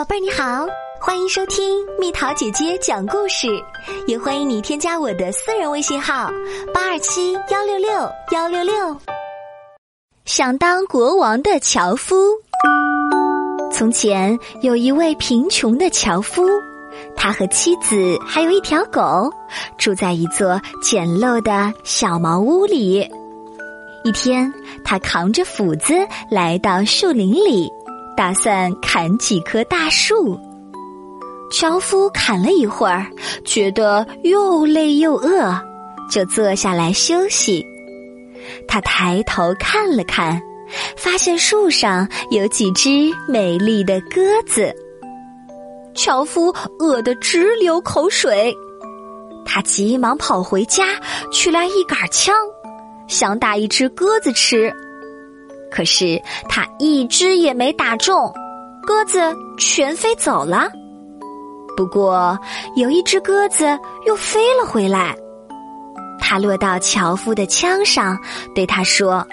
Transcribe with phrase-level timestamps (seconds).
[0.00, 0.66] 宝贝儿你好，
[0.98, 3.48] 欢迎收听蜜桃姐姐讲故事，
[4.06, 6.30] 也欢迎你添加我的私人微信号
[6.72, 7.90] 八二七幺六六
[8.32, 8.96] 幺六六。
[10.24, 12.16] 想当国王的樵夫。
[13.70, 16.48] 从前有一位贫穷的樵夫，
[17.14, 19.30] 他和妻子还有一条狗，
[19.76, 23.06] 住在一座简陋的小茅屋里。
[24.02, 24.50] 一天，
[24.82, 25.92] 他扛着斧子
[26.30, 27.70] 来到树林里。
[28.16, 30.38] 打算砍几棵大树。
[31.50, 33.06] 樵夫砍了一会儿，
[33.44, 35.52] 觉得又累又饿，
[36.10, 37.64] 就坐下来休息。
[38.68, 40.40] 他抬头看了看，
[40.96, 44.74] 发现树上有几只美丽的鸽子。
[45.92, 48.56] 樵夫饿得直流口水，
[49.44, 50.84] 他急忙跑回家
[51.32, 52.32] 取来一杆枪，
[53.08, 54.72] 想打一只鸽子吃。
[55.70, 58.32] 可是他一只也没打中，
[58.82, 59.18] 鸽子
[59.58, 60.68] 全飞走了。
[61.76, 62.38] 不过
[62.76, 65.16] 有一只鸽子又飞了回来，
[66.20, 68.18] 它落到樵夫的枪上，
[68.54, 69.26] 对他说：“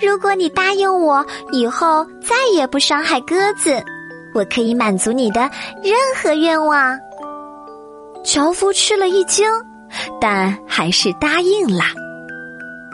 [0.00, 3.82] 如果你答应我以后再也不伤害鸽子，
[4.34, 5.40] 我可以满足你的
[5.82, 6.98] 任何愿望。”
[8.24, 9.46] 樵夫吃了一惊，
[10.20, 11.84] 但还是答应了。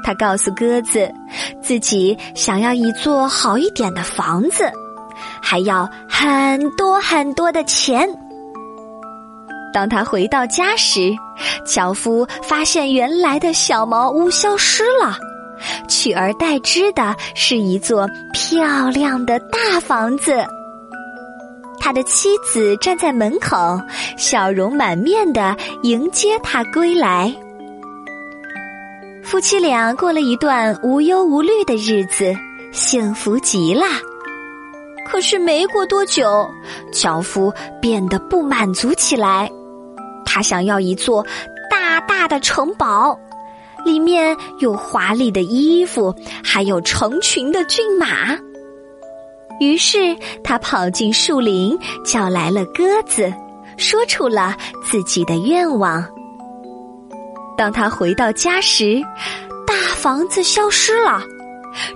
[0.07, 1.13] 他告诉鸽子，
[1.61, 4.71] 自己想要一座好一点的房子，
[5.43, 8.09] 还要很多很多的钱。
[9.75, 11.13] 当他回到家时，
[11.65, 15.19] 樵夫发现原来的小茅屋消失了，
[15.89, 20.47] 取而代之的是一座漂亮的大房子。
[21.81, 23.81] 他的妻子站在门口，
[24.17, 27.35] 笑容满面的迎接他归来。
[29.27, 32.33] 夫妻俩过了一段无忧无虑的日子，
[32.71, 33.83] 幸福极了。
[35.05, 36.49] 可是没过多久，
[36.93, 37.53] 樵夫
[37.83, 39.51] 变得不满足起来。
[40.25, 41.27] 他想要一座
[41.69, 43.19] 大大的城堡，
[43.85, 46.15] 里面有华丽的衣服，
[46.45, 48.39] 还有成群的骏马。
[49.59, 53.33] 于是他跑进树林，叫来了鸽子，
[53.77, 56.07] 说出了自己的愿望。
[57.57, 59.03] 当他回到家时，
[59.67, 61.23] 大房子消失了，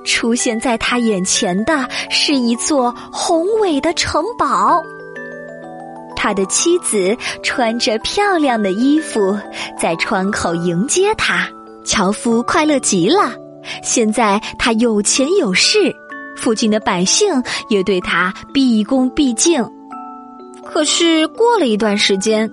[0.05, 4.83] 出现在他眼前的是一座宏伟的城堡。
[6.17, 9.39] 他的妻子穿着漂亮的衣服，
[9.81, 11.49] 在窗口迎接他。
[11.83, 13.33] 樵夫快乐极了，
[13.83, 15.79] 现在他有钱有势，
[16.37, 19.67] 附近的百姓也对他毕恭毕敬。
[20.63, 22.49] 可是过了一段时间，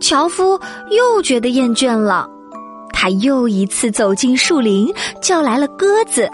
[0.00, 0.58] 樵夫
[0.90, 2.29] 又觉得厌倦了。
[3.02, 4.86] 他又一次走进树林，
[5.22, 6.28] 叫来了鸽子，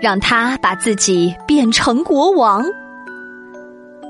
[0.00, 2.64] 让他把自己变成国王。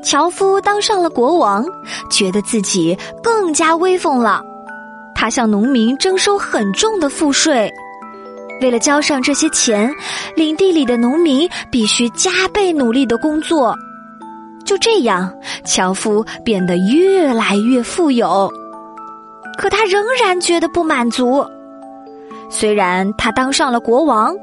[0.00, 1.66] 樵夫当上了国王，
[2.08, 4.40] 觉得自己更加威风了。
[5.12, 7.68] 他向农民征收很重的赋税，
[8.60, 9.92] 为了交上这些钱，
[10.36, 13.76] 领地里的农民必须加倍努力的工作。
[14.64, 15.34] 就这样，
[15.64, 18.48] 樵夫变得越来越富有。
[19.56, 21.44] 可他仍然觉得不满足。
[22.50, 24.34] 虽然他当上了国王，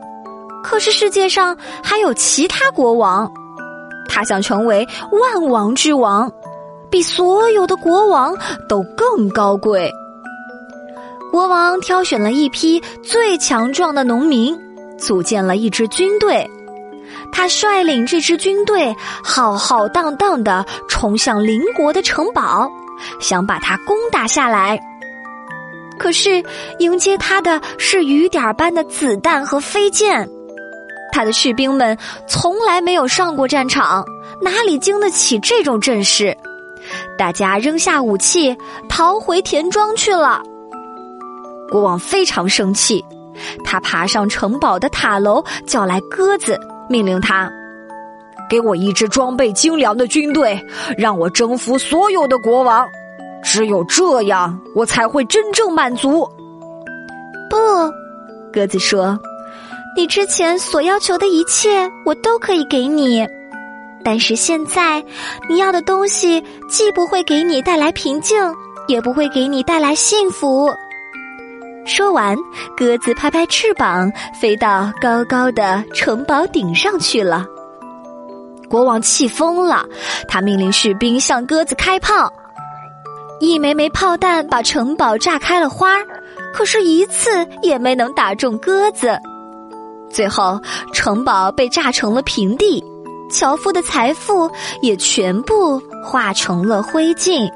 [0.63, 3.31] 可是世界上还有其他国王。
[4.09, 6.29] 他想成为万王之王，
[6.89, 8.35] 比所有的国王
[8.67, 9.89] 都更高贵。
[11.31, 14.59] 国王挑选了一批最强壮的农民，
[14.97, 16.49] 组建了一支军队。
[17.31, 18.93] 他率领这支军队
[19.23, 22.69] 浩浩荡荡的冲向邻国的城堡，
[23.21, 24.77] 想把它攻打下来。
[26.01, 26.43] 可是，
[26.79, 30.27] 迎接他的是雨点般的子弹和飞剑。
[31.11, 31.95] 他的士兵们
[32.27, 34.03] 从来没有上过战场，
[34.41, 36.35] 哪里经得起这种阵势？
[37.19, 38.57] 大家扔下武器，
[38.89, 40.41] 逃回田庄去了。
[41.69, 43.05] 国王非常生气，
[43.63, 46.59] 他爬上城堡的塔楼，叫来鸽子，
[46.89, 47.47] 命令他
[48.49, 50.59] ：“给我一支装备精良的军队，
[50.97, 52.87] 让我征服所有的国王。”
[53.51, 56.25] 只有这样，我才会真正满足。
[57.49, 57.57] 不，
[58.53, 59.19] 鸽子说
[59.93, 63.27] ：“你之前所要求的一切，我都可以给你。
[64.05, 65.03] 但是现在，
[65.49, 68.41] 你要的东西既不会给你带来平静，
[68.87, 70.69] 也不会给你带来幸福。”
[71.85, 72.37] 说完，
[72.77, 74.09] 鸽子拍拍翅膀，
[74.39, 77.45] 飞到高高的城堡顶上去了。
[78.69, 79.85] 国王气疯了，
[80.29, 82.31] 他命令士兵向鸽子开炮。
[83.41, 86.05] 一枚枚炮弹把城堡炸开了花儿，
[86.53, 89.17] 可是，一次也没能打中鸽子。
[90.11, 90.61] 最后，
[90.93, 92.83] 城堡被炸成了平地，
[93.31, 94.47] 樵夫的财富
[94.83, 97.49] 也全部化成了灰烬。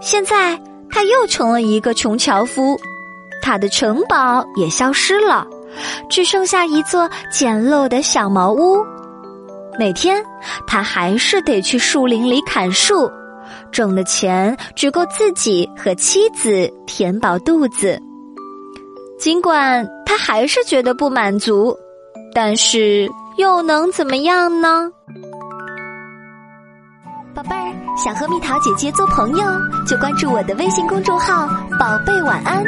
[0.00, 0.58] 现在
[0.88, 2.80] 他又成了一个穷樵夫，
[3.42, 5.46] 他的城堡也消失了，
[6.08, 8.82] 只剩下一座简陋的小茅屋。
[9.78, 10.24] 每天，
[10.66, 13.10] 他还是得去树林里砍树，
[13.70, 18.00] 挣的钱只够自己和妻子填饱肚子。
[19.18, 21.76] 尽管他还是觉得不满足，
[22.34, 23.08] 但是
[23.38, 24.90] 又能怎么样呢？
[27.34, 29.44] 宝贝儿，想和蜜桃姐姐做朋友，
[29.86, 31.46] 就关注我的微信公众号
[31.78, 32.64] “宝贝晚安”。